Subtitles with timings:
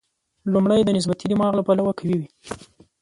[0.53, 2.27] لومړی د نسبتي دماغ له پلوه قوي وي.